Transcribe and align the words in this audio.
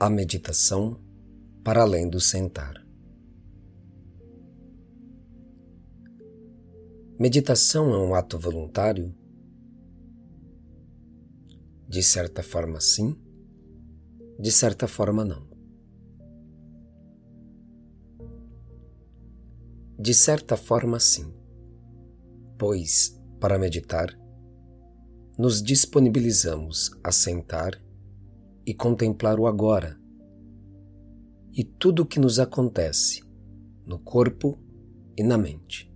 A 0.00 0.08
meditação 0.08 0.96
para 1.64 1.82
além 1.82 2.08
do 2.08 2.20
sentar. 2.20 2.86
Meditação 7.18 7.92
é 7.92 7.98
um 7.98 8.14
ato 8.14 8.38
voluntário? 8.38 9.12
De 11.88 12.00
certa 12.00 12.44
forma, 12.44 12.80
sim, 12.80 13.20
de 14.38 14.52
certa 14.52 14.86
forma, 14.86 15.24
não. 15.24 15.48
De 19.98 20.14
certa 20.14 20.56
forma, 20.56 21.00
sim, 21.00 21.34
pois, 22.56 23.20
para 23.40 23.58
meditar, 23.58 24.16
nos 25.36 25.60
disponibilizamos 25.60 26.92
a 27.02 27.10
sentar 27.10 27.87
e 28.68 28.74
contemplar 28.74 29.40
o 29.40 29.46
agora 29.46 29.98
e 31.54 31.64
tudo 31.64 32.02
o 32.02 32.06
que 32.06 32.20
nos 32.20 32.38
acontece 32.38 33.22
no 33.86 33.98
corpo 33.98 34.58
e 35.16 35.22
na 35.22 35.38
mente. 35.38 35.90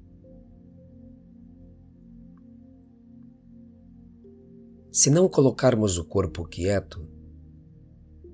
Se 4.90 5.10
não 5.10 5.28
colocarmos 5.28 5.98
o 5.98 6.04
corpo 6.06 6.46
quieto 6.46 7.06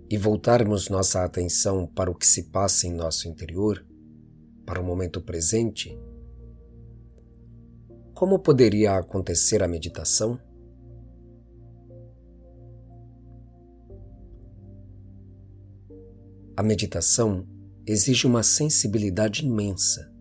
e 0.08 0.16
voltarmos 0.16 0.88
nossa 0.88 1.24
atenção 1.24 1.84
para 1.84 2.08
o 2.08 2.14
que 2.14 2.26
se 2.26 2.44
passa 2.44 2.86
em 2.86 2.92
nosso 2.92 3.26
interior, 3.26 3.84
para 4.64 4.80
o 4.80 4.84
momento 4.84 5.20
presente, 5.20 5.98
como 8.14 8.38
poderia 8.38 8.98
acontecer 8.98 9.64
a 9.64 9.68
meditação? 9.68 10.38
A 16.58 16.62
meditação 16.64 17.46
exige 17.86 18.26
uma 18.26 18.42
sensibilidade 18.42 19.46
imensa, 19.46 20.12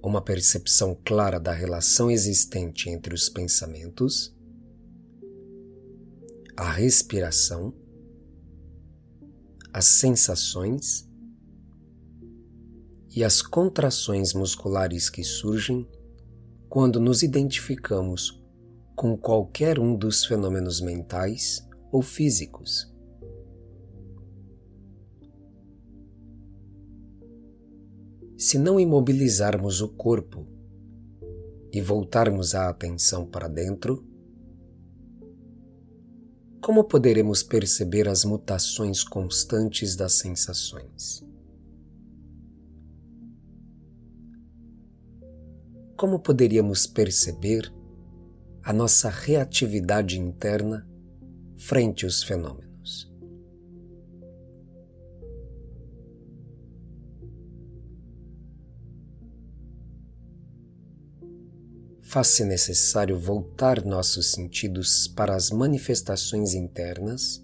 uma 0.00 0.22
percepção 0.22 0.96
clara 1.04 1.40
da 1.40 1.50
relação 1.50 2.08
existente 2.08 2.88
entre 2.88 3.12
os 3.12 3.28
pensamentos, 3.28 4.32
a 6.56 6.70
respiração, 6.70 7.74
as 9.72 9.86
sensações 9.86 11.10
e 13.12 13.24
as 13.24 13.42
contrações 13.42 14.32
musculares 14.32 15.10
que 15.10 15.24
surgem 15.24 15.84
quando 16.68 17.00
nos 17.00 17.24
identificamos 17.24 18.40
com 18.94 19.16
qualquer 19.16 19.80
um 19.80 19.96
dos 19.96 20.24
fenômenos 20.24 20.80
mentais 20.80 21.68
ou 21.90 22.02
físicos. 22.02 22.89
Se 28.40 28.58
não 28.58 28.80
imobilizarmos 28.80 29.82
o 29.82 29.88
corpo 29.88 30.46
e 31.70 31.78
voltarmos 31.78 32.54
a 32.54 32.70
atenção 32.70 33.26
para 33.26 33.46
dentro, 33.46 34.02
como 36.58 36.84
poderemos 36.84 37.42
perceber 37.42 38.08
as 38.08 38.24
mutações 38.24 39.04
constantes 39.04 39.94
das 39.94 40.14
sensações? 40.14 41.22
Como 45.94 46.18
poderíamos 46.18 46.86
perceber 46.86 47.70
a 48.62 48.72
nossa 48.72 49.10
reatividade 49.10 50.18
interna 50.18 50.88
frente 51.58 52.06
aos 52.06 52.22
fenômenos? 52.22 52.69
Faz-se 62.10 62.44
necessário 62.44 63.16
voltar 63.16 63.84
nossos 63.84 64.32
sentidos 64.32 65.06
para 65.06 65.32
as 65.32 65.48
manifestações 65.48 66.54
internas, 66.54 67.40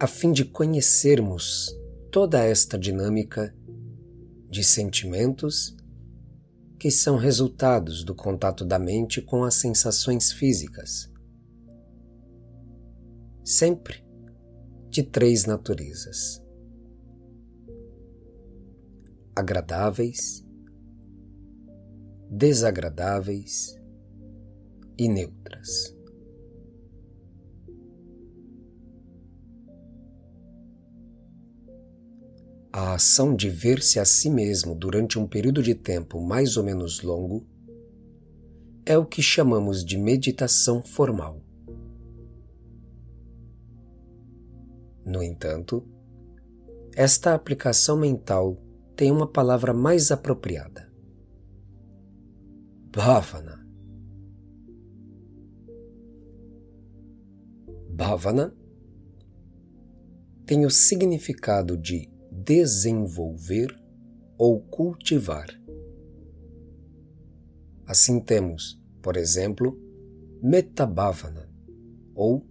a 0.00 0.06
fim 0.06 0.32
de 0.32 0.42
conhecermos 0.42 1.70
toda 2.10 2.42
esta 2.42 2.78
dinâmica 2.78 3.54
de 4.48 4.64
sentimentos 4.64 5.76
que 6.78 6.90
são 6.90 7.18
resultados 7.18 8.02
do 8.02 8.14
contato 8.14 8.64
da 8.64 8.78
mente 8.78 9.20
com 9.20 9.44
as 9.44 9.56
sensações 9.56 10.32
físicas, 10.32 11.12
sempre 13.44 14.02
de 14.88 15.02
três 15.02 15.44
naturezas: 15.44 16.42
agradáveis, 19.34 20.45
desagradáveis 22.30 23.78
e 24.98 25.08
neutras. 25.08 25.94
A 32.72 32.94
ação 32.94 33.34
de 33.34 33.48
ver-se 33.48 33.98
a 33.98 34.04
si 34.04 34.28
mesmo 34.28 34.74
durante 34.74 35.18
um 35.18 35.26
período 35.26 35.62
de 35.62 35.74
tempo 35.74 36.20
mais 36.20 36.56
ou 36.56 36.64
menos 36.64 37.00
longo 37.00 37.46
é 38.84 38.98
o 38.98 39.06
que 39.06 39.22
chamamos 39.22 39.84
de 39.84 39.96
meditação 39.96 40.82
formal. 40.82 41.42
No 45.04 45.22
entanto, 45.22 45.88
esta 46.94 47.34
aplicação 47.34 47.96
mental 47.96 48.60
tem 48.94 49.10
uma 49.10 49.26
palavra 49.26 49.72
mais 49.72 50.10
apropriada 50.10 50.85
Bhavana. 52.96 53.62
Bhavana 57.90 58.56
tem 60.46 60.64
o 60.64 60.70
significado 60.70 61.76
de 61.76 62.10
desenvolver 62.32 63.68
ou 64.38 64.62
cultivar. 64.62 65.46
Assim 67.86 68.18
temos, 68.18 68.82
por 69.02 69.18
exemplo, 69.18 69.78
Metabhavana 70.42 71.52
ou 72.14 72.46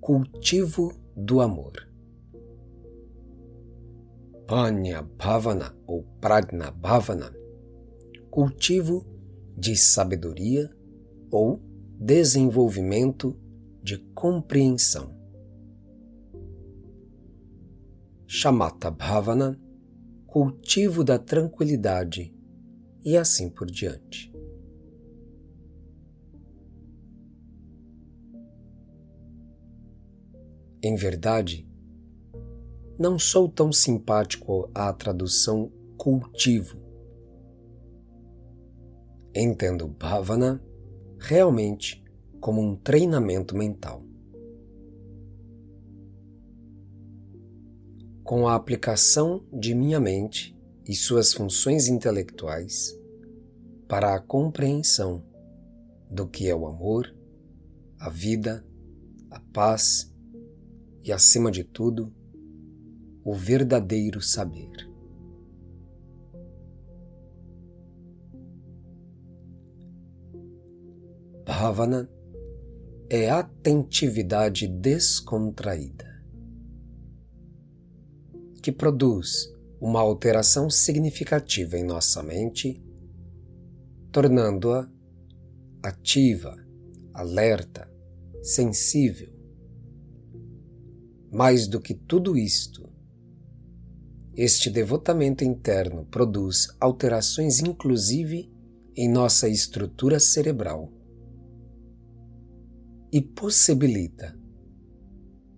cultivo 0.00 0.92
do 1.16 1.40
amor. 1.40 1.88
Panya 4.48 5.02
Bhavana 5.02 5.72
ou 5.86 6.02
Prajna 6.20 6.72
Bhavana, 6.72 7.32
cultivo 8.28 9.11
de 9.56 9.76
sabedoria 9.76 10.70
ou 11.30 11.62
desenvolvimento 11.98 13.38
de 13.82 13.98
compreensão. 14.14 15.14
Chamata 18.26 18.90
Bhavana, 18.90 19.60
cultivo 20.26 21.04
da 21.04 21.18
tranquilidade 21.18 22.34
e 23.04 23.16
assim 23.16 23.48
por 23.48 23.66
diante. 23.66 24.32
Em 30.82 30.96
verdade, 30.96 31.68
não 32.98 33.18
sou 33.18 33.48
tão 33.48 33.72
simpático 33.72 34.68
à 34.74 34.92
tradução 34.92 35.70
cultivo 35.96 36.81
Entendo 39.34 39.88
Bhavana 39.88 40.62
realmente 41.18 42.04
como 42.38 42.60
um 42.60 42.76
treinamento 42.76 43.56
mental. 43.56 44.04
Com 48.22 48.46
a 48.46 48.54
aplicação 48.54 49.42
de 49.50 49.74
minha 49.74 49.98
mente 49.98 50.54
e 50.86 50.94
suas 50.94 51.32
funções 51.32 51.88
intelectuais 51.88 52.94
para 53.88 54.14
a 54.14 54.20
compreensão 54.20 55.24
do 56.10 56.28
que 56.28 56.48
é 56.48 56.54
o 56.54 56.66
amor, 56.66 57.14
a 57.98 58.10
vida, 58.10 58.62
a 59.30 59.40
paz 59.40 60.12
e, 61.02 61.10
acima 61.10 61.50
de 61.50 61.64
tudo, 61.64 62.12
o 63.24 63.34
verdadeiro 63.34 64.20
saber. 64.20 64.91
Bhavana 71.62 72.10
é 73.08 73.30
atentividade 73.30 74.66
descontraída, 74.66 76.20
que 78.60 78.72
produz 78.72 79.48
uma 79.80 80.00
alteração 80.00 80.68
significativa 80.68 81.78
em 81.78 81.84
nossa 81.84 82.20
mente, 82.20 82.82
tornando-a 84.10 84.90
ativa, 85.84 86.56
alerta, 87.14 87.88
sensível, 88.42 89.32
mais 91.30 91.68
do 91.68 91.80
que 91.80 91.94
tudo 91.94 92.36
isto, 92.36 92.90
este 94.34 94.68
devotamento 94.68 95.44
interno 95.44 96.06
produz 96.06 96.66
alterações, 96.80 97.60
inclusive, 97.60 98.52
em 98.96 99.08
nossa 99.08 99.48
estrutura 99.48 100.18
cerebral 100.18 100.92
e 103.12 103.20
possibilita 103.20 104.34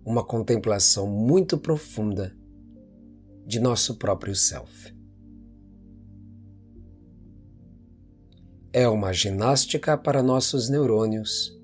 uma 0.04 0.26
contemplação 0.26 1.06
muito 1.06 1.56
profunda 1.56 2.36
de 3.46 3.60
nosso 3.60 3.96
próprio 3.96 4.34
self. 4.34 4.92
É 8.72 8.88
uma 8.88 9.12
ginástica 9.12 9.96
para 9.96 10.20
nossos 10.20 10.68
neurônios, 10.68 11.56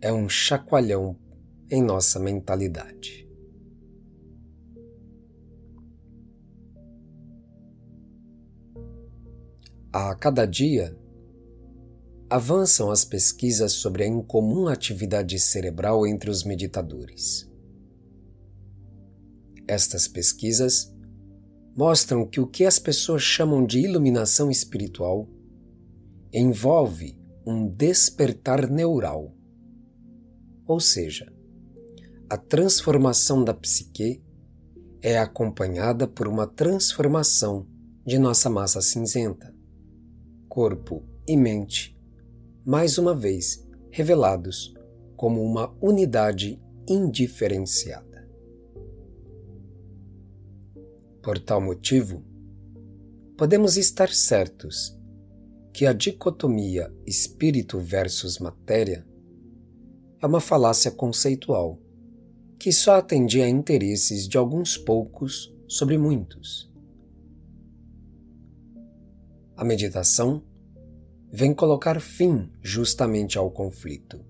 é 0.00 0.12
um 0.12 0.28
chacoalhão 0.28 1.16
em 1.70 1.80
nossa 1.80 2.18
mentalidade. 2.18 3.24
A 9.92 10.12
cada 10.16 10.44
dia, 10.44 10.98
avançam 12.28 12.90
as 12.90 13.04
pesquisas 13.04 13.72
sobre 13.72 14.04
a 14.04 14.06
incomum 14.06 14.68
atividade 14.68 15.38
cerebral 15.38 16.06
entre 16.06 16.30
os 16.30 16.44
meditadores. 16.44 17.50
Estas 19.66 20.08
pesquisas 20.08 20.92
mostram 21.76 22.26
que 22.26 22.40
o 22.40 22.46
que 22.46 22.64
as 22.64 22.78
pessoas 22.78 23.22
chamam 23.22 23.64
de 23.64 23.80
iluminação 23.80 24.50
espiritual 24.50 25.28
envolve 26.32 27.18
um 27.46 27.68
despertar 27.68 28.70
neural, 28.70 29.34
ou 30.66 30.80
seja, 30.80 31.32
a 32.28 32.36
transformação 32.36 33.44
da 33.44 33.52
psique 33.52 34.22
é 35.02 35.18
acompanhada 35.18 36.08
por 36.08 36.26
uma 36.26 36.46
transformação 36.46 37.66
de 38.06 38.18
nossa 38.18 38.48
massa 38.48 38.80
cinzenta 38.80 39.54
corpo 40.54 41.02
e 41.26 41.36
mente, 41.36 41.93
mais 42.64 42.96
uma 42.96 43.14
vez 43.14 43.62
revelados 43.90 44.74
como 45.16 45.42
uma 45.42 45.76
unidade 45.82 46.58
indiferenciada. 46.88 48.26
Por 51.22 51.38
tal 51.38 51.60
motivo, 51.60 52.24
podemos 53.36 53.76
estar 53.76 54.08
certos 54.08 54.98
que 55.74 55.84
a 55.84 55.92
dicotomia 55.92 56.90
espírito 57.06 57.78
versus 57.78 58.38
matéria 58.38 59.06
é 60.22 60.26
uma 60.26 60.40
falácia 60.40 60.90
conceitual 60.90 61.78
que 62.58 62.72
só 62.72 62.96
atendia 62.96 63.44
a 63.44 63.48
interesses 63.48 64.26
de 64.26 64.38
alguns 64.38 64.78
poucos 64.78 65.54
sobre 65.68 65.98
muitos. 65.98 66.72
A 69.54 69.64
meditação 69.64 70.42
vem 71.36 71.52
colocar 71.52 72.00
fim 72.00 72.48
justamente 72.62 73.36
ao 73.36 73.50
conflito. 73.50 74.24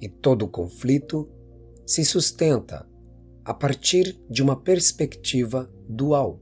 E 0.00 0.08
todo 0.08 0.48
conflito 0.48 1.28
se 1.84 2.02
sustenta 2.02 2.88
a 3.44 3.52
partir 3.52 4.18
de 4.30 4.42
uma 4.42 4.56
perspectiva 4.56 5.70
dual. 5.86 6.40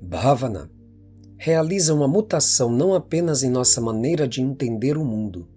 Bhavana 0.00 0.70
realiza 1.36 1.92
uma 1.92 2.06
mutação 2.06 2.70
não 2.70 2.94
apenas 2.94 3.42
em 3.42 3.50
nossa 3.50 3.80
maneira 3.80 4.28
de 4.28 4.40
entender 4.40 4.96
o 4.96 5.04
mundo, 5.04 5.48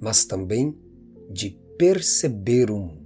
mas 0.00 0.24
também 0.24 0.78
de 1.28 1.50
perceber 1.76 2.70
o 2.70 2.78
mundo. 2.78 3.03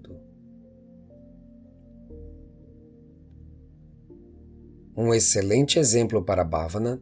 Um 5.00 5.15
excelente 5.15 5.79
exemplo 5.79 6.25
para 6.25 6.43
Bhavana 6.43 7.00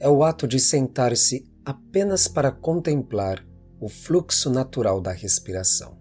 é 0.00 0.08
o 0.08 0.24
ato 0.24 0.48
de 0.48 0.58
sentar-se 0.58 1.46
apenas 1.62 2.26
para 2.26 2.50
contemplar 2.50 3.46
o 3.78 3.86
fluxo 3.86 4.48
natural 4.48 4.98
da 4.98 5.12
respiração. 5.12 5.98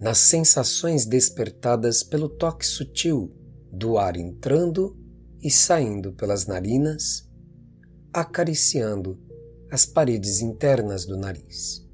Nas 0.00 0.18
sensações 0.18 1.04
despertadas 1.04 2.04
pelo 2.04 2.28
toque 2.28 2.64
sutil 2.64 3.34
do 3.72 3.98
ar 3.98 4.16
entrando 4.16 4.96
e 5.42 5.50
saindo 5.50 6.12
pelas 6.12 6.46
narinas, 6.46 7.28
acariciando 8.12 9.20
as 9.68 9.84
paredes 9.84 10.40
internas 10.40 11.04
do 11.04 11.16
nariz. 11.16 11.87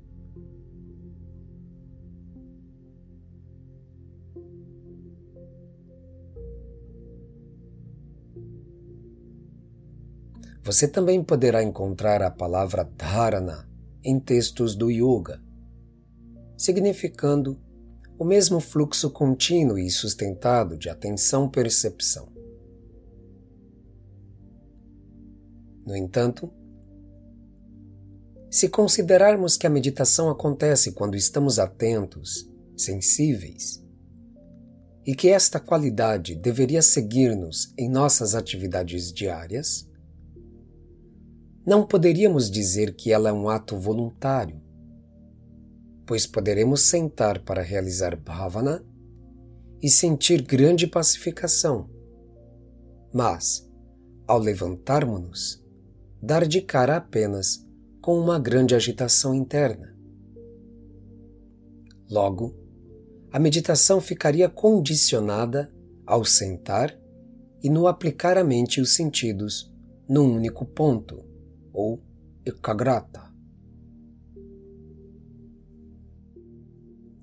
Você 10.65 10.89
também 10.89 11.23
poderá 11.23 11.63
encontrar 11.63 12.23
a 12.23 12.31
palavra 12.31 12.85
dharana 12.97 13.69
em 14.03 14.19
textos 14.19 14.75
do 14.75 14.91
yoga, 14.91 15.39
significando 16.57 17.61
o 18.19 18.25
mesmo 18.25 18.61
fluxo 18.61 19.11
contínuo 19.11 19.79
e 19.79 19.91
sustentado 19.91 20.79
de 20.79 20.89
atenção-percepção. 20.89 22.33
No 25.87 25.95
entanto, 25.95 26.51
se 28.51 28.71
considerarmos 28.71 29.59
que 29.59 29.67
a 29.67 29.71
meditação 29.71 30.31
acontece 30.31 30.93
quando 30.93 31.15
estamos 31.15 31.59
atentos, 31.59 32.51
sensíveis, 32.75 33.85
e 35.05 35.15
que 35.15 35.29
esta 35.29 35.61
qualidade 35.61 36.35
deveria 36.35 36.81
seguir-nos 36.81 37.75
em 37.77 37.91
nossas 37.91 38.35
atividades 38.35 39.13
diárias, 39.13 39.87
não 41.67 41.87
poderíamos 41.87 42.51
dizer 42.51 42.95
que 42.95 43.11
ela 43.11 43.31
é 43.31 43.33
um 43.33 43.49
ato 43.49 43.77
voluntário, 43.77 44.61
pois 46.07 46.27
poderemos 46.27 46.83
sentar 46.83 47.43
para 47.43 47.63
realizar 47.63 48.15
bhavana 48.17 48.85
e 49.83 49.89
sentir 49.89 50.43
grande 50.43 50.87
pacificação. 50.87 51.89
Mas, 53.13 53.67
ao 54.27 54.39
levantarmos-nos, 54.39 55.65
dar 56.23 56.47
de 56.47 56.61
cara 56.61 56.97
apenas 56.97 57.67
com 58.03 58.19
uma 58.19 58.39
grande 58.39 58.75
agitação 58.75 59.35
interna. 59.35 59.97
Logo, 62.11 62.55
a 63.33 63.39
meditação 63.39 64.01
ficaria 64.01 64.49
condicionada 64.49 65.73
ao 66.07 66.25
sentar 66.25 66.95
e 67.63 67.71
no 67.71 67.87
aplicar 67.87 68.37
a 68.37 68.45
mente 68.45 68.77
e 68.77 68.83
os 68.83 68.95
sentidos 68.95 69.73
num 70.07 70.35
único 70.37 70.67
ponto 70.67 71.34
ou 71.75 72.01
ekagrata. 72.47 73.35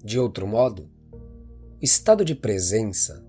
De 0.03 0.19
outro 0.19 0.45
modo, 0.45 0.89
o 1.13 1.17
estado 1.81 2.25
de 2.25 2.35
presença 2.35 3.25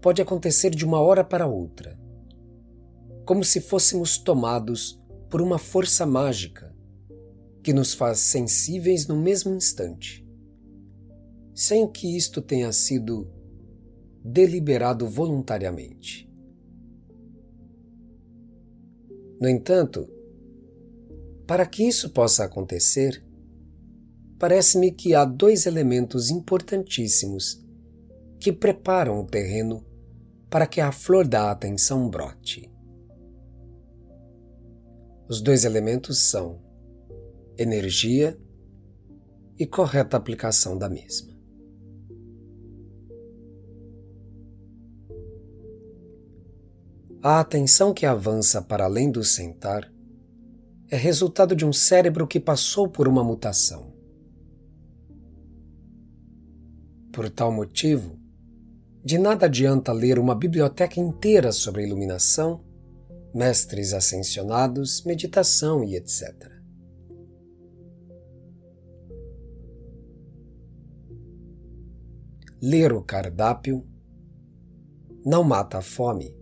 pode 0.00 0.22
acontecer 0.22 0.70
de 0.70 0.84
uma 0.84 1.00
hora 1.00 1.22
para 1.22 1.46
outra, 1.46 1.98
como 3.26 3.44
se 3.44 3.60
fôssemos 3.60 4.16
tomados 4.16 4.98
por 5.28 5.42
uma 5.42 5.58
força 5.58 6.06
mágica 6.06 6.74
que 7.62 7.72
nos 7.72 7.92
faz 7.92 8.20
sensíveis 8.20 9.06
no 9.06 9.20
mesmo 9.20 9.54
instante, 9.54 10.26
sem 11.54 11.86
que 11.86 12.16
isto 12.16 12.40
tenha 12.40 12.72
sido 12.72 13.30
deliberado 14.24 15.06
voluntariamente. 15.06 16.28
No 19.40 19.48
entanto, 19.48 20.08
para 21.48 21.64
que 21.64 21.82
isso 21.82 22.10
possa 22.10 22.44
acontecer, 22.44 23.24
parece-me 24.38 24.92
que 24.92 25.14
há 25.14 25.24
dois 25.24 25.64
elementos 25.64 26.28
importantíssimos 26.28 27.66
que 28.38 28.52
preparam 28.52 29.18
o 29.18 29.26
terreno 29.26 29.82
para 30.50 30.66
que 30.66 30.78
a 30.78 30.92
flor 30.92 31.26
da 31.26 31.50
atenção 31.50 32.10
brote. 32.10 32.70
Os 35.26 35.40
dois 35.40 35.64
elementos 35.64 36.18
são 36.18 36.62
energia 37.56 38.38
e 39.58 39.66
correta 39.66 40.18
aplicação 40.18 40.76
da 40.76 40.90
mesma. 40.90 41.34
A 47.22 47.40
atenção 47.40 47.94
que 47.94 48.04
avança 48.04 48.60
para 48.60 48.84
além 48.84 49.10
do 49.10 49.24
sentar 49.24 49.90
é 50.90 50.96
resultado 50.96 51.54
de 51.54 51.66
um 51.66 51.72
cérebro 51.72 52.26
que 52.26 52.40
passou 52.40 52.88
por 52.88 53.06
uma 53.06 53.22
mutação. 53.22 53.92
Por 57.12 57.28
tal 57.28 57.52
motivo, 57.52 58.18
de 59.04 59.18
nada 59.18 59.46
adianta 59.46 59.92
ler 59.92 60.18
uma 60.18 60.34
biblioteca 60.34 60.98
inteira 60.98 61.52
sobre 61.52 61.84
iluminação, 61.84 62.64
mestres 63.34 63.92
ascensionados, 63.92 65.04
meditação 65.04 65.84
e 65.84 65.94
etc. 65.94 66.50
Ler 72.60 72.92
o 72.92 73.02
cardápio 73.02 73.86
não 75.24 75.44
mata 75.44 75.78
a 75.78 75.82
fome. 75.82 76.34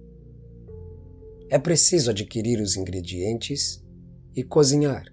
É 1.51 1.59
preciso 1.59 2.11
adquirir 2.11 2.61
os 2.61 2.77
ingredientes 2.77 3.86
e 4.37 4.45
cozinhar. 4.45 5.07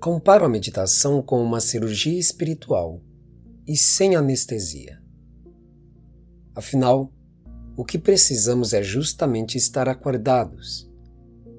Comparo 0.00 0.44
a 0.44 0.48
meditação 0.48 1.22
com 1.22 1.40
uma 1.40 1.60
cirurgia 1.60 2.18
espiritual 2.18 3.00
e 3.66 3.76
sem 3.76 4.16
anestesia. 4.16 5.00
Afinal, 6.54 7.10
o 7.76 7.84
que 7.84 7.98
precisamos 7.98 8.72
é 8.72 8.82
justamente 8.82 9.56
estar 9.56 9.88
acordados, 9.88 10.90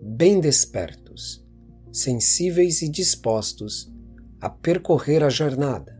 bem 0.04 0.40
despertos, 0.40 1.44
sensíveis 1.92 2.82
e 2.82 2.90
dispostos 2.90 3.92
a 4.40 4.50
percorrer 4.50 5.24
a 5.24 5.30
jornada. 5.30 6.00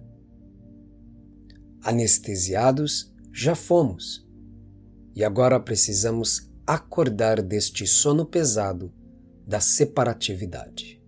Anestesiados 1.82 3.14
já 3.34 3.56
fomos, 3.56 4.26
e 5.16 5.24
agora 5.24 5.60
precisamos 5.60 6.52
acordar 6.66 7.42
deste 7.42 7.86
sono 7.86 8.26
pesado 8.26 8.92
da 9.46 9.60
separatividade. 9.60 11.02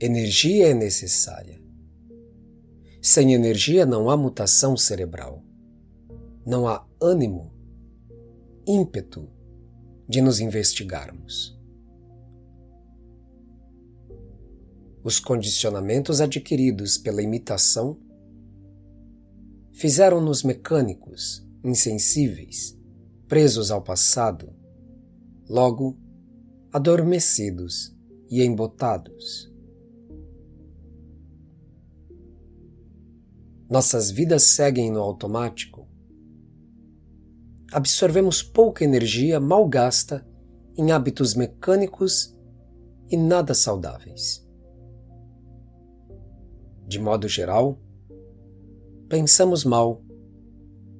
Energia 0.00 0.68
é 0.68 0.74
necessária. 0.74 1.60
Sem 3.02 3.34
energia 3.34 3.84
não 3.84 4.08
há 4.08 4.16
mutação 4.16 4.76
cerebral. 4.76 5.44
Não 6.46 6.66
há 6.66 6.86
ânimo, 7.02 7.52
ímpeto 8.66 9.28
de 10.08 10.22
nos 10.22 10.40
investigarmos. 10.40 11.58
Os 15.04 15.20
condicionamentos 15.20 16.20
adquiridos 16.20 16.96
pela 16.96 17.22
imitação 17.22 17.98
fizeram-nos 19.78 20.42
mecânicos, 20.42 21.48
insensíveis, 21.62 22.76
presos 23.28 23.70
ao 23.70 23.80
passado, 23.80 24.52
logo 25.48 25.96
adormecidos 26.72 27.96
e 28.28 28.42
embotados. 28.42 29.48
Nossas 33.70 34.10
vidas 34.10 34.42
seguem 34.42 34.90
no 34.90 34.98
automático. 34.98 35.86
Absorvemos 37.70 38.42
pouca 38.42 38.82
energia 38.82 39.38
mal 39.38 39.68
gasta 39.68 40.26
em 40.76 40.90
hábitos 40.90 41.34
mecânicos 41.36 42.36
e 43.08 43.16
nada 43.16 43.54
saudáveis. 43.54 44.44
De 46.84 46.98
modo 46.98 47.28
geral, 47.28 47.78
pensamos 49.08 49.64
mal, 49.64 50.04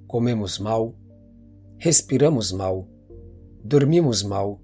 comemos 0.07 0.59
mal, 0.59 0.97
respiramos 1.79 2.50
mal, 2.50 2.88
dormimos 3.62 4.23
mal, 4.23 4.62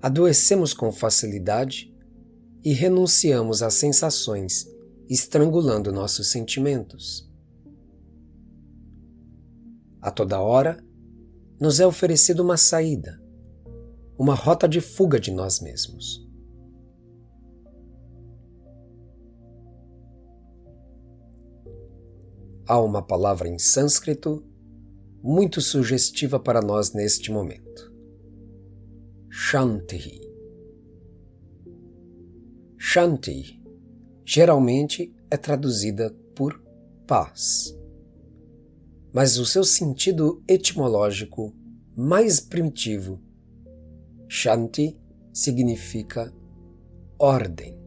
adoecemos 0.00 0.72
com 0.72 0.90
facilidade 0.90 1.94
e 2.64 2.72
renunciamos 2.72 3.62
às 3.62 3.74
sensações, 3.74 4.66
estrangulando 5.10 5.92
nossos 5.92 6.30
sentimentos. 6.30 7.30
A 10.00 10.10
toda 10.10 10.40
hora, 10.40 10.82
nos 11.60 11.80
é 11.80 11.86
oferecida 11.86 12.42
uma 12.42 12.56
saída, 12.56 13.22
uma 14.18 14.34
rota 14.34 14.66
de 14.66 14.80
fuga 14.80 15.20
de 15.20 15.30
nós 15.30 15.60
mesmos. 15.60 16.26
Há 22.66 22.80
uma 22.80 23.02
palavra 23.02 23.48
em 23.48 23.58
sânscrito 23.58 24.44
muito 25.22 25.60
sugestiva 25.60 26.38
para 26.38 26.60
nós 26.60 26.92
neste 26.92 27.30
momento. 27.30 27.92
Shanti. 29.30 30.20
Shanti 32.78 33.62
geralmente 34.24 35.14
é 35.30 35.36
traduzida 35.36 36.10
por 36.34 36.62
paz. 37.06 37.76
Mas 39.12 39.38
o 39.38 39.46
seu 39.46 39.64
sentido 39.64 40.42
etimológico 40.48 41.54
mais 41.96 42.40
primitivo, 42.40 43.20
Shanti 44.28 44.98
significa 45.32 46.32
ordem. 47.18 47.83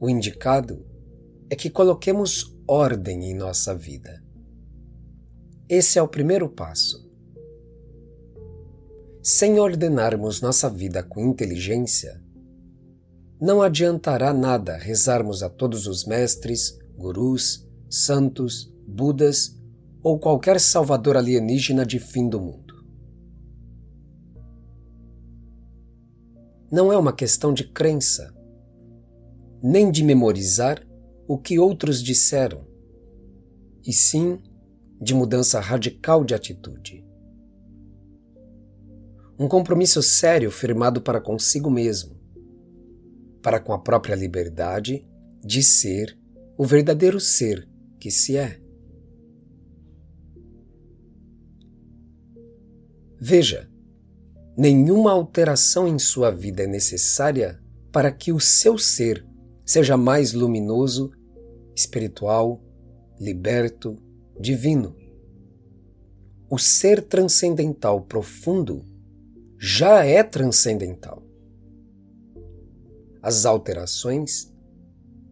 O 0.00 0.08
indicado 0.08 0.84
é 1.48 1.56
que 1.56 1.70
coloquemos 1.70 2.56
ordem 2.66 3.30
em 3.30 3.34
nossa 3.34 3.74
vida. 3.74 4.22
Esse 5.68 5.98
é 5.98 6.02
o 6.02 6.08
primeiro 6.08 6.48
passo. 6.48 7.08
Sem 9.22 9.58
ordenarmos 9.58 10.40
nossa 10.40 10.68
vida 10.68 11.02
com 11.02 11.20
inteligência, 11.20 12.22
não 13.40 13.62
adiantará 13.62 14.32
nada 14.32 14.76
rezarmos 14.76 15.42
a 15.42 15.48
todos 15.48 15.86
os 15.86 16.04
mestres, 16.04 16.78
gurus, 16.96 17.66
santos, 17.88 18.72
budas 18.86 19.58
ou 20.02 20.18
qualquer 20.18 20.60
salvador 20.60 21.16
alienígena 21.16 21.86
de 21.86 21.98
fim 21.98 22.28
do 22.28 22.40
mundo. 22.40 22.74
Não 26.70 26.92
é 26.92 26.98
uma 26.98 27.12
questão 27.12 27.54
de 27.54 27.64
crença, 27.64 28.33
nem 29.66 29.90
de 29.90 30.04
memorizar 30.04 30.86
o 31.26 31.38
que 31.38 31.58
outros 31.58 32.02
disseram, 32.02 32.66
e 33.82 33.94
sim 33.94 34.38
de 35.00 35.14
mudança 35.14 35.58
radical 35.58 36.22
de 36.22 36.34
atitude. 36.34 37.02
Um 39.38 39.48
compromisso 39.48 40.02
sério 40.02 40.50
firmado 40.50 41.00
para 41.00 41.18
consigo 41.18 41.70
mesmo, 41.70 42.14
para 43.40 43.58
com 43.58 43.72
a 43.72 43.78
própria 43.78 44.14
liberdade 44.14 45.08
de 45.42 45.62
ser 45.62 46.14
o 46.58 46.66
verdadeiro 46.66 47.18
ser 47.18 47.66
que 47.98 48.10
se 48.10 48.36
é. 48.36 48.60
Veja, 53.18 53.66
nenhuma 54.58 55.10
alteração 55.10 55.88
em 55.88 55.98
sua 55.98 56.30
vida 56.30 56.64
é 56.64 56.66
necessária 56.66 57.58
para 57.90 58.12
que 58.12 58.30
o 58.30 58.38
seu 58.38 58.76
ser 58.76 59.26
seja 59.64 59.96
mais 59.96 60.32
luminoso, 60.32 61.10
espiritual, 61.74 62.62
liberto, 63.18 63.96
divino. 64.38 64.96
O 66.50 66.58
ser 66.58 67.02
transcendental 67.02 68.02
profundo 68.02 68.84
já 69.58 70.04
é 70.04 70.22
transcendental. 70.22 71.22
As 73.22 73.46
alterações 73.46 74.52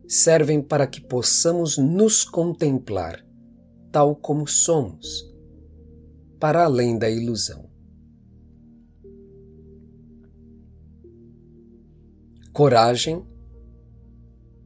servem 0.08 0.62
para 0.62 0.86
que 0.86 1.00
possamos 1.00 1.76
nos 1.76 2.24
contemplar 2.24 3.24
tal 3.92 4.16
como 4.16 4.48
somos, 4.48 5.30
para 6.40 6.64
além 6.64 6.98
da 6.98 7.10
ilusão. 7.10 7.70
Coragem 12.54 13.22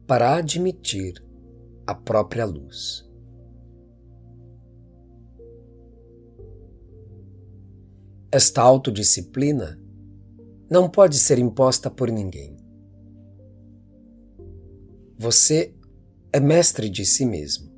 para 0.07 0.37
admitir 0.37 1.21
a 1.85 1.93
própria 1.93 2.45
luz. 2.45 3.05
Esta 8.31 8.61
autodisciplina 8.61 9.77
não 10.69 10.89
pode 10.89 11.19
ser 11.19 11.37
imposta 11.39 11.91
por 11.91 12.09
ninguém. 12.09 12.55
Você 15.17 15.75
é 16.31 16.39
mestre 16.39 16.89
de 16.89 17.05
si 17.05 17.25
mesmo. 17.25 17.69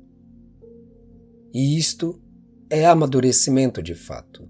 E 1.52 1.76
isto 1.76 2.22
é 2.68 2.86
amadurecimento 2.86 3.82
de 3.82 3.94
fato. 3.94 4.48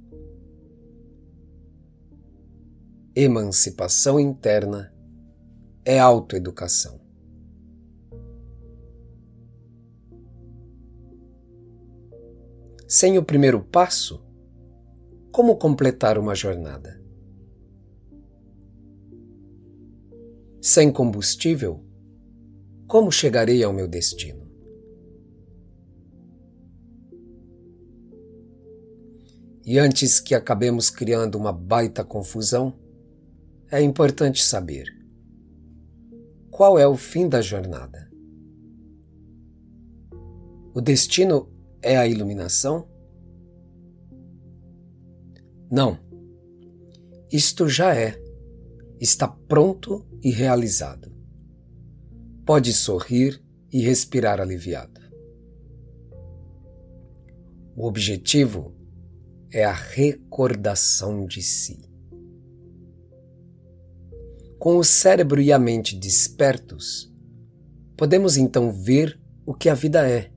Emancipação 3.15 4.21
interna 4.21 4.95
é 5.85 5.99
autoeducação. 5.99 7.00
Sem 12.93 13.17
o 13.17 13.23
primeiro 13.23 13.63
passo, 13.63 14.21
como 15.31 15.55
completar 15.55 16.19
uma 16.19 16.35
jornada? 16.35 17.01
Sem 20.61 20.91
combustível, 20.91 21.85
como 22.89 23.13
chegarei 23.13 23.63
ao 23.63 23.73
meu 23.73 23.87
destino? 23.87 24.51
E 29.65 29.79
antes 29.79 30.19
que 30.19 30.35
acabemos 30.35 30.91
criando 30.91 31.37
uma 31.37 31.53
baita 31.53 32.03
confusão, 32.03 32.77
é 33.71 33.81
importante 33.81 34.43
saber 34.43 34.87
qual 36.51 36.77
é 36.77 36.89
o 36.89 36.97
fim 36.97 37.29
da 37.29 37.41
jornada. 37.41 38.11
O 40.75 40.81
destino 40.81 41.50
é 41.83 41.97
a 41.97 42.07
iluminação? 42.07 42.89
Não. 45.71 45.99
Isto 47.31 47.69
já 47.69 47.95
é, 47.95 48.21
está 49.01 49.29
pronto 49.29 50.07
e 50.23 50.31
realizado. 50.31 51.11
Pode 52.45 52.73
sorrir 52.73 53.43
e 53.73 53.81
respirar 53.81 54.41
aliviado. 54.41 55.01
O 57.77 57.87
objetivo 57.87 58.75
é 59.53 59.65
a 59.65 59.73
recordação 59.73 61.27
de 61.27 61.41
si. 61.41 61.81
Com 64.59 64.77
o 64.77 64.85
cérebro 64.85 65.41
e 65.41 65.53
a 65.53 65.59
mente 65.59 65.97
despertos, 65.97 67.11
podemos 67.97 68.37
então 68.37 68.73
ver 68.73 69.19
o 69.47 69.55
que 69.55 69.69
a 69.69 69.75
vida 69.75 70.07
é, 70.07 70.31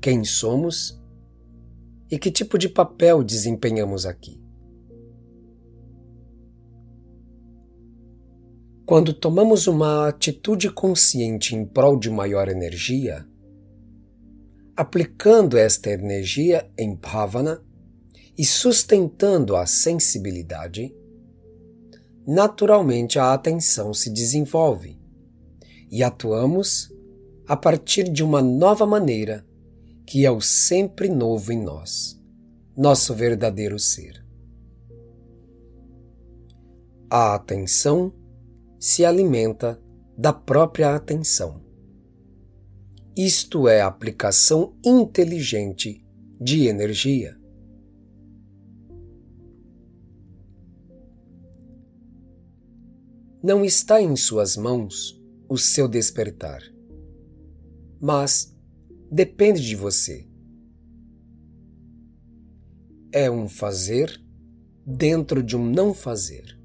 quem 0.00 0.24
somos 0.24 0.98
e 2.10 2.18
que 2.18 2.30
tipo 2.30 2.56
de 2.58 2.68
papel 2.68 3.22
desempenhamos 3.22 4.06
aqui. 4.06 4.40
Quando 8.86 9.12
tomamos 9.12 9.66
uma 9.66 10.08
atitude 10.08 10.70
consciente 10.70 11.54
em 11.54 11.64
prol 11.64 11.98
de 11.98 12.08
maior 12.08 12.48
energia, 12.48 13.26
aplicando 14.74 15.58
esta 15.58 15.90
energia 15.90 16.70
em 16.78 16.94
bhavana 16.94 17.62
e 18.36 18.46
sustentando 18.46 19.56
a 19.56 19.66
sensibilidade, 19.66 20.94
naturalmente 22.26 23.18
a 23.18 23.34
atenção 23.34 23.92
se 23.92 24.08
desenvolve 24.08 24.98
e 25.90 26.02
atuamos 26.02 26.90
a 27.46 27.56
partir 27.56 28.04
de 28.04 28.22
uma 28.22 28.40
nova 28.40 28.86
maneira 28.86 29.47
que 30.08 30.24
é 30.24 30.30
o 30.30 30.40
sempre 30.40 31.06
novo 31.10 31.52
em 31.52 31.62
nós, 31.62 32.18
nosso 32.74 33.14
verdadeiro 33.14 33.78
ser. 33.78 34.24
A 37.10 37.34
atenção 37.34 38.14
se 38.80 39.04
alimenta 39.04 39.78
da 40.16 40.32
própria 40.32 40.96
atenção. 40.96 41.62
Isto 43.14 43.68
é 43.68 43.82
aplicação 43.82 44.74
inteligente 44.82 46.02
de 46.40 46.68
energia. 46.68 47.38
Não 53.42 53.62
está 53.62 54.00
em 54.00 54.16
suas 54.16 54.56
mãos 54.56 55.22
o 55.46 55.58
seu 55.58 55.86
despertar, 55.86 56.62
mas 58.00 58.56
depende 59.10 59.62
de 59.62 59.74
você. 59.74 60.26
É 63.12 63.30
um 63.30 63.48
fazer 63.48 64.22
dentro 64.86 65.42
de 65.42 65.56
um 65.56 65.64
não 65.64 65.94
fazer. 65.94 66.58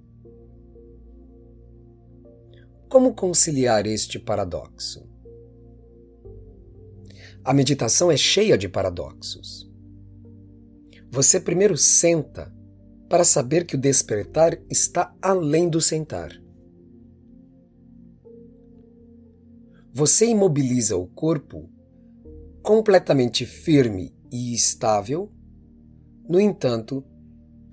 Como 2.90 3.14
conciliar 3.14 3.88
este 3.88 4.20
paradoxo? 4.20 5.10
A 7.44 7.54
meditação 7.54 8.12
é 8.12 8.18
cheia 8.18 8.58
de 8.58 8.70
paradoxos. 8.70 9.70
Você 11.10 11.40
primeiro 11.40 11.78
senta 11.78 12.54
para 13.10 13.24
saber 13.24 13.66
que 13.66 13.76
o 13.76 13.80
despertar 13.80 14.60
está 14.70 15.16
além 15.22 15.70
do 15.70 15.82
sentar. 15.82 16.32
Você 19.92 20.26
imobiliza 20.28 20.98
o 20.98 21.06
corpo 21.06 21.70
completamente 22.64 23.46
firme 23.46 24.16
e 24.32 24.56
estável, 24.56 25.30
no 26.28 26.40
entanto, 26.40 27.04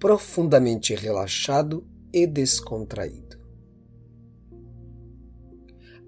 profundamente 0.00 0.94
relaxado 0.96 1.87
e 2.12 2.26
descontraído. 2.26 3.38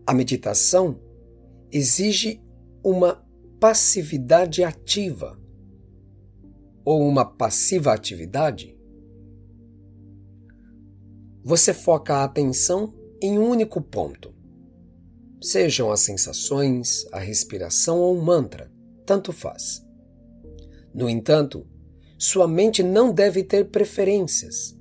A 0.05 0.13
meditação 0.13 1.01
exige 1.71 2.43
uma 2.85 3.25
passividade 3.61 4.65
ativa 4.65 5.41
ou 6.85 7.07
uma 7.07 7.25
passiva 7.25 7.93
atividade. 7.93 8.77
Você 11.45 11.73
foca 11.73 12.17
a 12.17 12.25
atenção 12.25 12.93
em 13.23 13.39
um 13.39 13.49
único 13.49 13.81
ponto. 13.81 14.35
Sejam 15.41 15.93
as 15.93 16.01
sensações, 16.01 17.07
a 17.13 17.21
respiração 17.21 17.99
ou 17.99 18.17
um 18.17 18.23
mantra, 18.23 18.72
tanto 19.13 19.31
faz. 19.31 19.87
No 20.95 21.07
entanto, 21.07 21.67
sua 22.19 22.49
mente 22.49 22.83
não 22.83 23.13
deve 23.13 23.45
ter 23.45 23.69
preferências. 23.69 24.75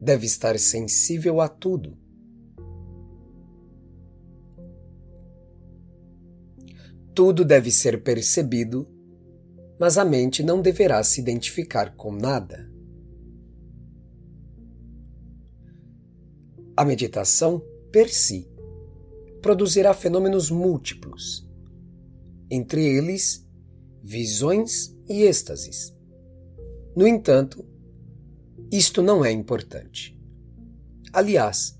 Deve 0.00 0.26
estar 0.26 0.56
sensível 0.58 1.40
a 1.40 1.48
tudo 1.48 1.98
Tudo 7.16 7.46
deve 7.46 7.70
ser 7.70 8.02
percebido, 8.02 8.86
mas 9.80 9.96
a 9.96 10.04
mente 10.04 10.42
não 10.42 10.60
deverá 10.60 11.02
se 11.02 11.18
identificar 11.18 11.96
com 11.96 12.12
nada. 12.12 12.70
A 16.76 16.84
meditação, 16.84 17.62
per 17.90 18.10
si, 18.10 18.46
produzirá 19.40 19.94
fenômenos 19.94 20.50
múltiplos, 20.50 21.45
entre 22.50 22.84
eles 22.84 23.46
visões 24.02 24.96
e 25.08 25.22
êxtases. 25.22 25.94
No 26.96 27.06
entanto, 27.06 27.64
isto 28.70 29.02
não 29.02 29.24
é 29.24 29.30
importante. 29.30 30.18
Aliás, 31.12 31.78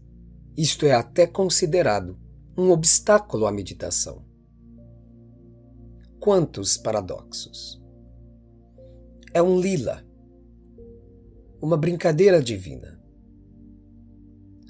isto 0.57 0.87
é 0.87 0.93
até 0.93 1.27
considerado 1.27 2.19
um 2.57 2.71
obstáculo 2.71 3.47
à 3.47 3.53
meditação 3.53 4.27
quantos 6.27 6.77
paradoxos. 6.77 7.81
É 9.33 9.41
um 9.41 9.61
lila, 9.61 10.05
uma 11.63 11.77
brincadeira 11.77 12.43
divina, 12.43 13.01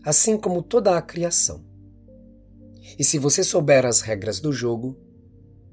assim 0.05 0.37
como 0.37 0.63
toda 0.63 0.99
a 0.99 1.01
criação. 1.01 1.65
E 2.99 3.03
se 3.03 3.19
você 3.19 3.43
souber 3.43 3.87
as 3.87 4.03
regras 4.03 4.39
do 4.39 4.53
jogo, 4.53 4.99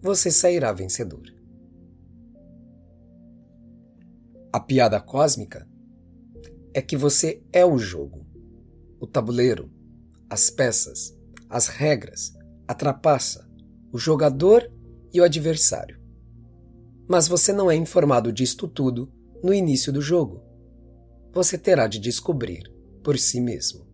você 0.03 0.29
sairá 0.29 0.73
vencedor. 0.73 1.23
A 4.51 4.59
piada 4.59 4.99
cósmica 4.99 5.65
é 6.73 6.81
que 6.81 6.97
você 6.97 7.41
é 7.53 7.65
o 7.65 7.77
jogo, 7.77 8.27
o 8.99 9.07
tabuleiro, 9.07 9.71
as 10.29 10.49
peças, 10.49 11.17
as 11.49 11.67
regras, 11.67 12.33
a 12.67 12.73
trapaça, 12.73 13.49
o 13.93 13.97
jogador 13.97 14.69
e 15.13 15.21
o 15.21 15.23
adversário. 15.23 15.97
Mas 17.07 17.29
você 17.29 17.53
não 17.53 17.71
é 17.71 17.75
informado 17.75 18.33
disto 18.33 18.67
tudo 18.67 19.09
no 19.41 19.53
início 19.53 19.93
do 19.93 20.01
jogo. 20.01 20.43
Você 21.31 21.57
terá 21.57 21.87
de 21.87 21.97
descobrir 21.97 22.69
por 23.01 23.17
si 23.17 23.39
mesmo. 23.39 23.87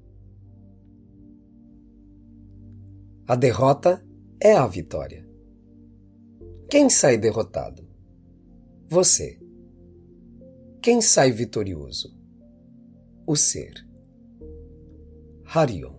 A 3.28 3.36
derrota 3.36 4.04
é 4.42 4.56
a 4.56 4.66
vitória. 4.66 5.29
Quem 6.70 6.88
sai 6.88 7.18
derrotado? 7.18 7.84
Você. 8.88 9.40
Quem 10.84 11.02
sai 11.02 11.32
vitorioso? 11.32 12.16
O 13.26 13.36
ser. 13.36 13.74
Harion. 15.46 15.99